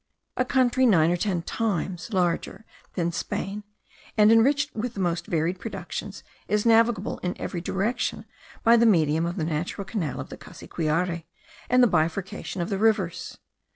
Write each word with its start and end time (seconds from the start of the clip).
A 0.35 0.43
country 0.45 0.87
nine 0.87 1.11
or 1.11 1.15
ten 1.15 1.43
times 1.43 2.11
larger 2.11 2.65
than 2.95 3.11
Spain, 3.11 3.63
and 4.17 4.31
enriched 4.31 4.75
with 4.75 4.95
the 4.95 4.99
most 4.99 5.27
varied 5.27 5.59
productions, 5.59 6.23
is 6.47 6.65
navigable 6.65 7.19
in 7.19 7.39
every 7.39 7.61
direction 7.61 8.25
by 8.63 8.77
the 8.77 8.87
medium 8.87 9.27
of 9.27 9.35
the 9.35 9.43
natural 9.43 9.85
canal 9.85 10.19
of 10.19 10.29
the 10.29 10.37
Cassiquiare, 10.37 11.25
and 11.69 11.83
the 11.83 11.87
bifurcation 11.87 12.61
of 12.63 12.69
the 12.69 12.79
rivers. 12.79 13.37